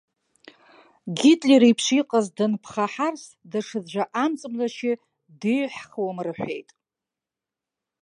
Гитлер 1.19 1.61
иеиԥш 1.65 1.85
иҟаз 1.99 2.27
данԥхаҳарс, 2.35 3.23
даҽаӡәы 3.51 4.03
амҵ-млашьы 4.23 4.93
деҩҳхуам 5.39 6.17
рҳәеит! 6.27 6.69